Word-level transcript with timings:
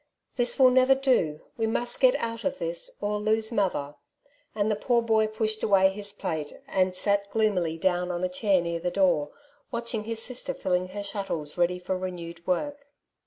'^ 0.33 0.35
This 0.35 0.57
will 0.57 0.71
never 0.71 0.95
do; 0.95 1.41
we 1.57 1.67
must 1.67 1.99
get 1.99 2.15
out 2.15 2.43
of 2.43 2.57
this, 2.57 2.89
or 3.01 3.19
lose 3.19 3.51
mother;'' 3.51 3.93
and 4.55 4.71
the 4.71 4.75
poor 4.75 4.99
boy 5.03 5.27
pushed 5.27 5.61
away 5.61 5.89
his 5.89 6.11
plate, 6.11 6.51
and 6.67 6.95
sat 6.95 7.29
gloomily 7.29 7.77
down 7.77 8.09
on 8.09 8.23
a 8.23 8.27
chair 8.27 8.61
near 8.61 8.79
the 8.79 8.89
door, 8.89 9.29
watching 9.69 10.05
his 10.05 10.19
sister 10.19 10.55
filling 10.55 10.87
her 10.87 11.03
shuttles 11.03 11.55
ready 11.55 11.77
for 11.77 11.95
renewed 11.95 12.47
work. 12.47 12.87